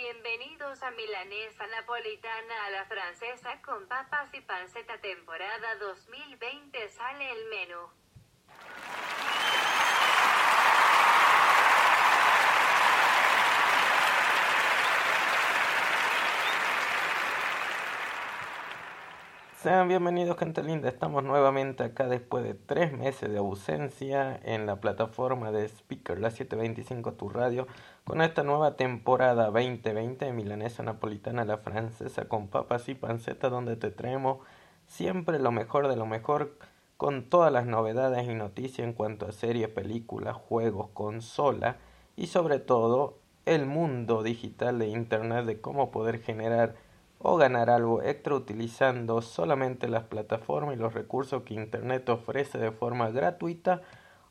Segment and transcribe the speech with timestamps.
[0.00, 7.44] Bienvenidos a Milanesa Napolitana a la francesa con papas y panceta temporada 2020 sale el
[7.50, 7.80] menú.
[19.60, 24.76] Sean bienvenidos gente linda, estamos nuevamente acá después de tres meses de ausencia en la
[24.76, 27.66] plataforma de Speaker, la 725 Tu Radio,
[28.04, 33.74] con esta nueva temporada 2020 de Milanesa Napolitana la Francesa con papas y panceta donde
[33.74, 34.38] te traemos
[34.86, 36.56] siempre lo mejor de lo mejor
[36.96, 41.78] con todas las novedades y noticias en cuanto a series, películas, juegos, consola
[42.14, 46.76] y sobre todo el mundo digital de Internet de cómo poder generar
[47.18, 52.70] o ganar algo extra utilizando solamente las plataformas y los recursos que Internet ofrece de
[52.70, 53.82] forma gratuita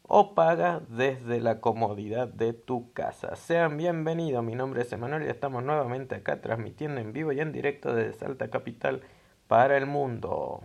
[0.03, 3.35] o paga desde la comodidad de tu casa.
[3.35, 7.51] Sean bienvenidos, mi nombre es Emanuel y estamos nuevamente acá transmitiendo en vivo y en
[7.51, 9.01] directo desde Salta Capital
[9.47, 10.61] para el mundo.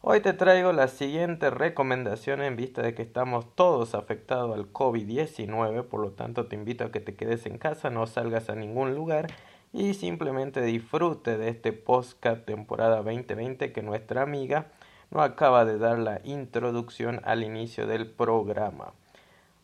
[0.00, 5.82] Hoy te traigo la siguiente recomendación en vista de que estamos todos afectados al COVID-19,
[5.84, 8.94] por lo tanto te invito a que te quedes en casa, no salgas a ningún
[8.94, 9.26] lugar
[9.72, 14.66] y simplemente disfrute de este podcast temporada 2020 que nuestra amiga
[15.10, 18.92] nos acaba de dar la introducción al inicio del programa.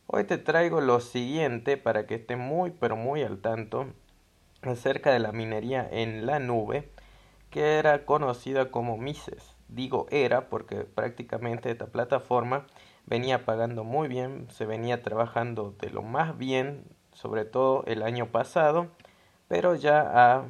[0.06, 3.86] Hoy te traigo lo siguiente para que estés muy pero muy al tanto
[4.62, 6.90] acerca de la minería en la nube
[7.50, 9.54] que era conocida como Mises.
[9.68, 12.66] Digo era porque prácticamente esta plataforma
[13.06, 18.26] venía pagando muy bien, se venía trabajando de lo más bien, sobre todo el año
[18.26, 18.88] pasado
[19.52, 20.44] pero ya a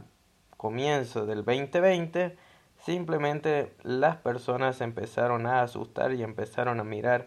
[0.57, 2.37] comienzo del 2020
[2.85, 7.27] simplemente las personas empezaron a asustar y empezaron a mirar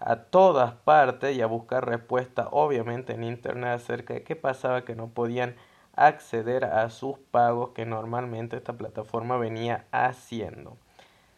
[0.00, 4.96] a todas partes y a buscar respuesta obviamente en internet acerca de qué pasaba que
[4.96, 5.54] no podían
[5.94, 10.76] acceder a sus pagos que normalmente esta plataforma venía haciendo.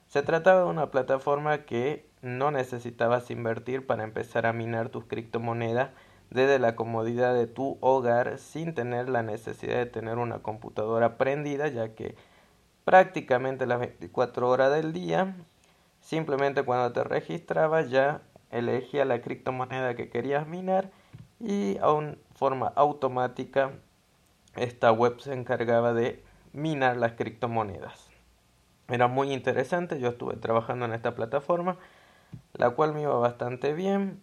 [0.07, 5.91] Se trataba de una plataforma que no necesitabas invertir para empezar a minar tus criptomonedas
[6.31, 11.69] desde la comodidad de tu hogar sin tener la necesidad de tener una computadora prendida
[11.69, 12.15] ya que
[12.85, 15.37] prácticamente las 24 horas del día
[16.01, 20.91] simplemente cuando te registrabas ya elegía la criptomoneda que querías minar
[21.41, 23.73] y a forma automática
[24.57, 28.09] esta web se encargaba de minar las criptomonedas.
[28.89, 31.77] Era muy interesante, yo estuve trabajando en esta plataforma,
[32.55, 34.21] la cual me iba bastante bien,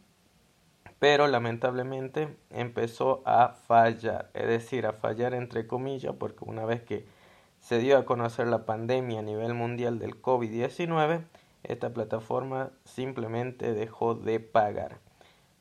[1.00, 7.06] pero lamentablemente empezó a fallar, es decir, a fallar entre comillas, porque una vez que
[7.60, 11.24] se dio a conocer la pandemia a nivel mundial del COVID-19,
[11.64, 15.00] esta plataforma simplemente dejó de pagar.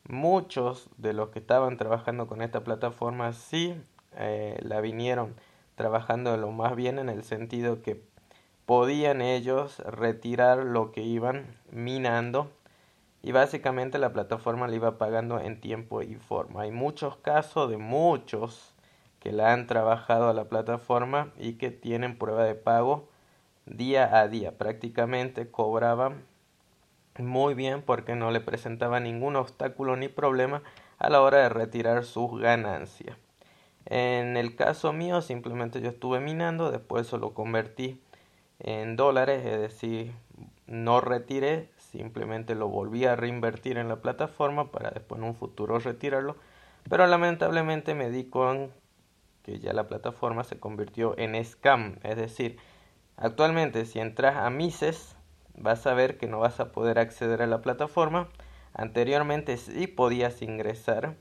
[0.06, 3.74] Muchos de los que estaban trabajando con esta plataforma sí
[4.16, 5.34] eh, la vinieron
[5.76, 8.02] trabajando lo más bien en el sentido que
[8.66, 12.50] podían ellos retirar lo que iban minando
[13.24, 16.60] y básicamente la plataforma le iba pagando en tiempo y forma.
[16.60, 18.74] Hay muchos casos de muchos
[19.18, 23.08] que la han trabajado a la plataforma y que tienen prueba de pago
[23.64, 24.58] día a día.
[24.58, 26.22] Prácticamente cobraban
[27.18, 30.62] muy bien porque no le presentaba ningún obstáculo ni problema
[30.98, 33.16] a la hora de retirar sus ganancias.
[33.86, 38.02] En el caso mío simplemente yo estuve minando, después eso lo convertí
[38.58, 40.12] en dólares, es decir,
[40.66, 45.78] no retiré, simplemente lo volví a reinvertir en la plataforma para después en un futuro
[45.78, 46.36] retirarlo,
[46.90, 48.72] pero lamentablemente me di con
[49.44, 52.56] que ya la plataforma se convirtió en scam, es decir,
[53.16, 55.16] actualmente si entras a Mises
[55.56, 58.28] vas a ver que no vas a poder acceder a la plataforma,
[58.72, 61.14] anteriormente sí podías ingresar,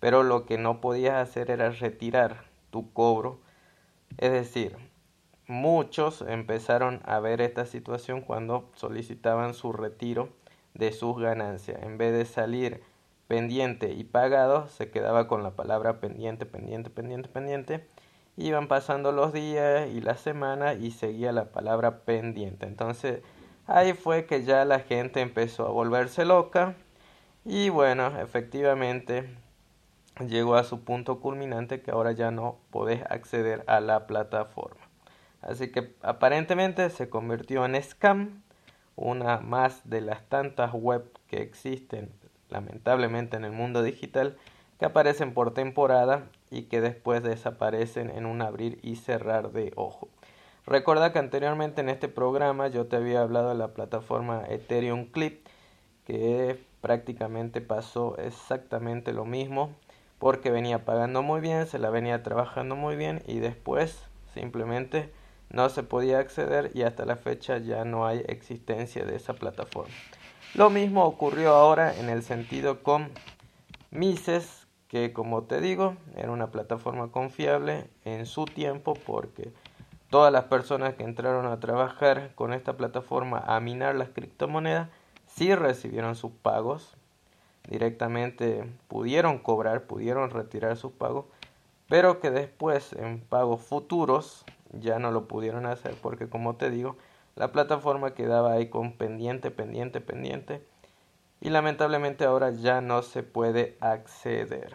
[0.00, 3.40] pero lo que no podías hacer era retirar tu cobro,
[4.16, 4.76] es decir,
[5.46, 10.30] Muchos empezaron a ver esta situación cuando solicitaban su retiro
[10.72, 11.82] de sus ganancias.
[11.82, 12.82] En vez de salir
[13.28, 17.86] pendiente y pagado, se quedaba con la palabra pendiente, pendiente, pendiente, pendiente.
[18.38, 22.66] Iban pasando los días y las semanas y seguía la palabra pendiente.
[22.66, 23.20] Entonces
[23.66, 26.74] ahí fue que ya la gente empezó a volverse loca
[27.44, 29.28] y bueno, efectivamente
[30.26, 34.83] llegó a su punto culminante que ahora ya no podés acceder a la plataforma.
[35.46, 38.42] Así que aparentemente se convirtió en scam,
[38.96, 42.10] una más de las tantas web que existen
[42.48, 44.36] lamentablemente en el mundo digital
[44.78, 50.08] que aparecen por temporada y que después desaparecen en un abrir y cerrar de ojo.
[50.66, 55.46] Recuerda que anteriormente en este programa yo te había hablado de la plataforma Ethereum Clip
[56.06, 59.74] que prácticamente pasó exactamente lo mismo
[60.18, 64.02] porque venía pagando muy bien, se la venía trabajando muy bien y después
[64.32, 65.10] simplemente
[65.50, 69.94] no se podía acceder y hasta la fecha ya no hay existencia de esa plataforma.
[70.54, 73.10] Lo mismo ocurrió ahora en el sentido con
[73.90, 79.52] Mises, que como te digo, era una plataforma confiable en su tiempo porque
[80.10, 84.88] todas las personas que entraron a trabajar con esta plataforma a minar las criptomonedas
[85.26, 86.96] sí recibieron sus pagos
[87.68, 91.24] directamente, pudieron cobrar, pudieron retirar sus pagos,
[91.88, 94.44] pero que después en pagos futuros
[94.80, 96.96] ya no lo pudieron hacer porque como te digo,
[97.36, 100.64] la plataforma quedaba ahí con pendiente, pendiente, pendiente
[101.40, 104.74] y lamentablemente ahora ya no se puede acceder.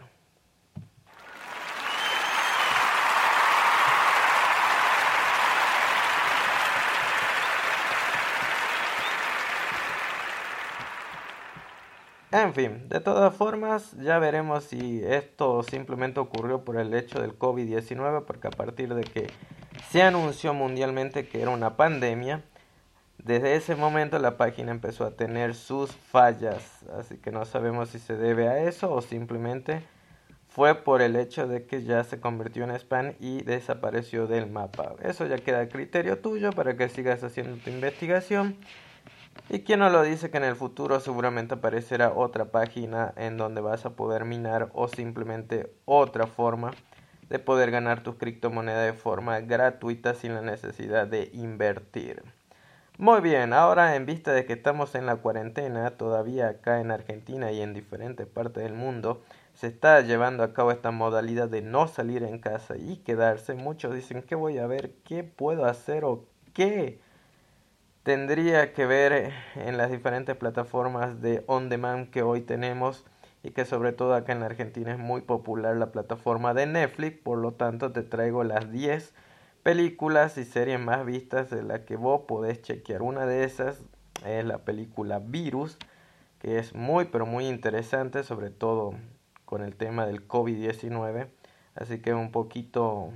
[12.32, 17.38] En fin, de todas formas, ya veremos si esto simplemente ocurrió por el hecho del
[17.40, 19.28] COVID-19, porque a partir de que
[19.92, 22.44] se anunció mundialmente que era una pandemia,
[23.18, 28.00] desde ese momento la página empezó a tener sus fallas, así que no sabemos si
[28.00, 29.82] se debe a eso o simplemente
[30.48, 34.96] fue por el hecho de que ya se convirtió en spam y desapareció del mapa.
[35.02, 38.58] Eso ya queda a criterio tuyo para que sigas haciendo tu investigación.
[39.50, 43.62] Y quién no lo dice que en el futuro seguramente aparecerá otra página en donde
[43.62, 46.72] vas a poder minar o simplemente otra forma
[47.30, 52.24] de poder ganar tus criptomonedas de forma gratuita sin la necesidad de invertir.
[52.98, 57.52] Muy bien, ahora en vista de que estamos en la cuarentena, todavía acá en Argentina
[57.52, 59.22] y en diferentes partes del mundo,
[59.54, 63.54] se está llevando a cabo esta modalidad de no salir en casa y quedarse.
[63.54, 64.92] Muchos dicen, ¿qué voy a ver?
[65.06, 66.04] ¿Qué puedo hacer?
[66.04, 67.00] ¿O qué?
[68.10, 73.06] tendría que ver en las diferentes plataformas de on demand que hoy tenemos
[73.44, 77.18] y que sobre todo acá en la Argentina es muy popular la plataforma de Netflix,
[77.18, 79.14] por lo tanto te traigo las 10
[79.64, 83.02] películas y series más vistas de las que vos podés chequear.
[83.02, 83.82] Una de esas
[84.26, 85.78] es la película Virus,
[86.40, 88.94] que es muy pero muy interesante, sobre todo
[89.46, 91.28] con el tema del COVID-19,
[91.76, 93.12] así que un poquito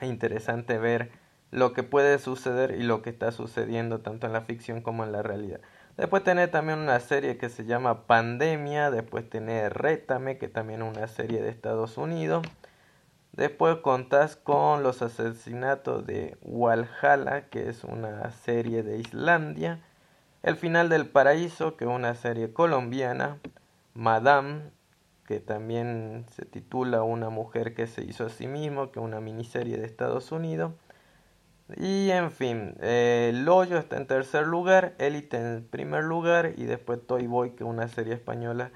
[0.00, 1.10] interesante ver
[1.50, 5.12] lo que puede suceder y lo que está sucediendo tanto en la ficción como en
[5.12, 5.60] la realidad.
[5.96, 10.96] Después tener también una serie que se llama Pandemia, después tener Rétame, que también es
[10.96, 12.44] una serie de Estados Unidos.
[13.30, 19.84] Después contás con los asesinatos de Walhalla, que es una serie de Islandia.
[20.42, 23.38] El final del paraíso, que es una serie colombiana.
[23.94, 24.70] Madame,
[25.26, 29.20] que también se titula Una mujer que se hizo a sí mismo, que es una
[29.20, 30.72] miniserie de Estados Unidos.
[31.76, 37.00] Y en fin, eh, Loyo está en tercer lugar, Elite en primer lugar y después
[37.06, 38.70] Toy Boy, que es una serie española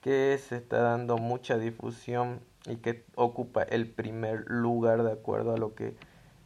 [0.00, 5.58] que se está dando mucha difusión y que ocupa el primer lugar de acuerdo a
[5.58, 5.96] lo que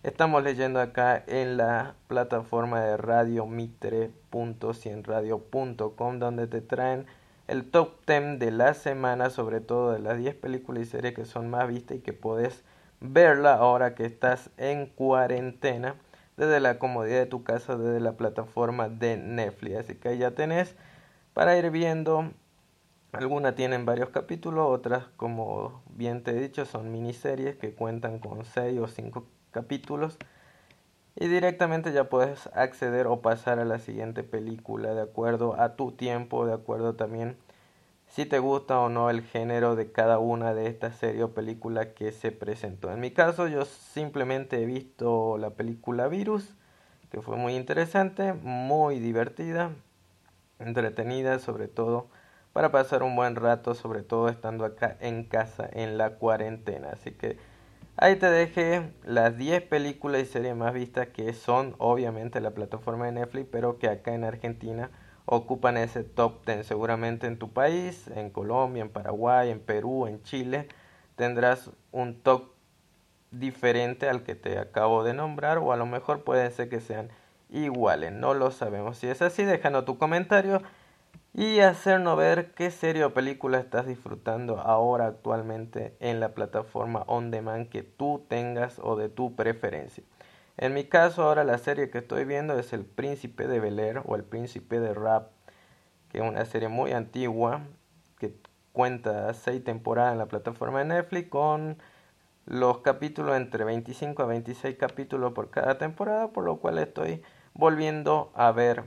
[0.03, 7.05] estamos leyendo acá en la plataforma de radio mitre.cienradio.com donde te traen
[7.47, 11.27] el top 10 de la semana, sobre todo de las 10 películas y series que
[11.27, 12.65] son más vistas y que podés
[13.05, 15.97] verla ahora que estás en cuarentena
[16.37, 19.77] desde la comodidad de tu casa, desde la plataforma de Netflix.
[19.77, 20.75] Así que ya tenés
[21.33, 22.31] para ir viendo.
[23.13, 28.45] Algunas tienen varios capítulos, otras, como bien te he dicho, son miniseries que cuentan con
[28.45, 30.19] 6 o 5 capítulos.
[31.15, 35.93] Y directamente ya puedes acceder o pasar a la siguiente película de acuerdo a tu
[35.93, 37.37] tiempo, de acuerdo también
[38.15, 41.89] si te gusta o no el género de cada una de estas series o películas
[41.97, 42.93] que se presentó.
[42.93, 46.55] En mi caso yo simplemente he visto la película Virus,
[47.11, 49.73] que fue muy interesante, muy divertida,
[50.61, 52.07] entretenida sobre todo
[52.53, 56.91] para pasar un buen rato, sobre todo estando acá en casa en la cuarentena.
[56.93, 57.37] Así que
[57.97, 63.07] ahí te dejé las 10 películas y series más vistas que son obviamente la plataforma
[63.07, 64.93] de Netflix, pero que acá en Argentina
[65.27, 66.67] ocupan ese top 10.
[66.67, 70.69] Seguramente en tu país, en Colombia, en Paraguay, en Perú, en Chile,
[71.17, 72.55] tendrás un top
[73.31, 77.11] diferente al que te acabo de nombrar o a lo mejor puede ser que sean
[77.51, 78.99] iguales, no lo sabemos.
[78.99, 80.63] Si es así, déjanos tu comentario
[81.33, 87.31] y hacernos ver qué serie o película estás disfrutando ahora actualmente en la plataforma on
[87.31, 90.05] demand que tú tengas o de tu preferencia.
[90.57, 94.03] En mi caso ahora la serie que estoy viendo es El Príncipe de Bel Air
[94.05, 95.33] o El Príncipe de Rap,
[96.11, 97.63] que es una serie muy antigua
[98.19, 98.37] que
[98.73, 101.79] cuenta seis temporadas en la plataforma de Netflix con
[102.47, 107.23] los capítulos entre 25 a 26 capítulos por cada temporada, por lo cual estoy
[107.55, 108.85] volviendo a ver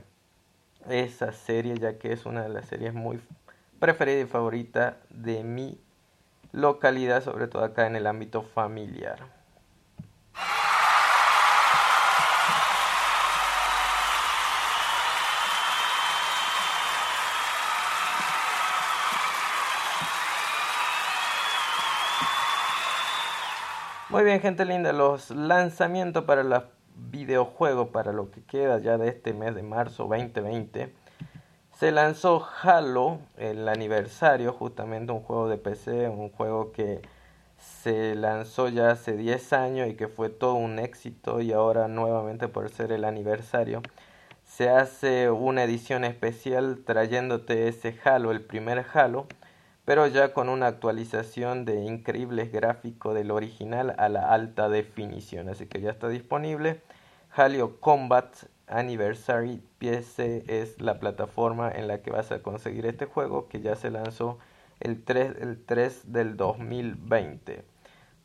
[0.88, 3.20] esa serie ya que es una de las series muy
[3.78, 5.78] preferidas y favoritas de mí
[6.52, 9.37] localidad, sobre todo acá en el ámbito familiar.
[24.18, 26.64] Muy bien, gente linda, los lanzamientos para los
[26.96, 30.92] videojuegos, para lo que queda ya de este mes de marzo 2020.
[31.76, 37.00] Se lanzó Halo, el aniversario, justamente un juego de PC, un juego que
[37.58, 42.48] se lanzó ya hace 10 años y que fue todo un éxito y ahora nuevamente
[42.48, 43.82] por ser el aniversario
[44.48, 49.28] se hace una edición especial trayéndote ese Halo, el primer Halo
[49.88, 55.48] pero ya con una actualización de increíbles gráficos del original a la alta definición.
[55.48, 56.82] Así que ya está disponible.
[57.34, 63.48] Halo Combat Anniversary PC es la plataforma en la que vas a conseguir este juego
[63.48, 64.38] que ya se lanzó
[64.80, 67.64] el 3, el 3 del 2020.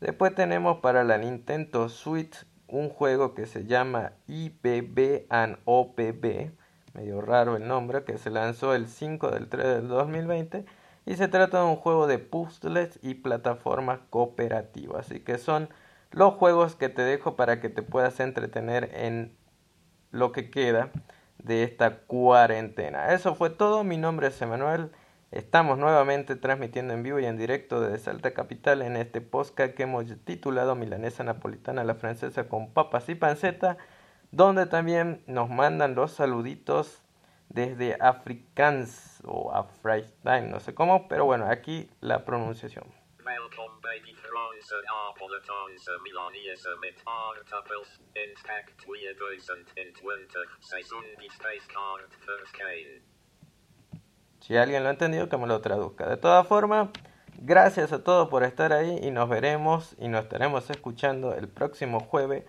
[0.02, 6.50] Después tenemos para la Nintendo Switch un juego que se llama IPB and OPB,
[6.92, 10.66] medio raro el nombre, que se lanzó el 5 del 3 del 2020
[11.06, 15.06] y se trata de un juego de puzzles y plataformas cooperativas.
[15.06, 15.68] Así que son
[16.10, 19.36] los juegos que te dejo para que te puedas entretener en
[20.10, 20.90] lo que queda
[21.38, 23.12] de esta cuarentena.
[23.12, 23.84] Eso fue todo.
[23.84, 24.90] Mi nombre es Emanuel.
[25.30, 29.82] Estamos nuevamente transmitiendo en vivo y en directo desde Salta Capital en este podcast que
[29.82, 33.76] hemos titulado Milanesa Napolitana la Francesa con papas y panceta,
[34.30, 37.03] donde también nos mandan los saluditos
[37.54, 42.84] desde Afrikaans o Afrikaans, no sé cómo, pero bueno, aquí la pronunciación.
[54.40, 56.08] Si alguien lo ha entendido, que me lo traduzca.
[56.08, 56.88] De todas formas,
[57.38, 62.00] gracias a todos por estar ahí y nos veremos y nos estaremos escuchando el próximo
[62.00, 62.44] jueves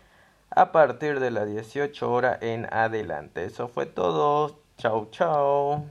[0.50, 3.46] a partir de las 18 horas en adelante.
[3.46, 4.65] Eso fue todo.
[4.78, 5.82] 走走。